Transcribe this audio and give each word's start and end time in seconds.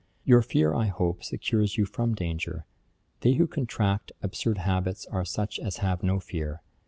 Your 0.23 0.41
fear, 0.41 0.73
I 0.73 0.87
hope, 0.87 1.23
secures 1.23 1.77
you 1.77 1.85
from 1.85 2.15
danger. 2.15 2.65
They 3.19 3.33
who 3.33 3.45
contract 3.45 4.11
absurd 4.23 4.57
habits 4.57 5.05
are 5.05 5.25
such 5.25 5.59
as 5.59 5.77
have 5.77 6.01
no 6.01 6.19
fear. 6.19 6.63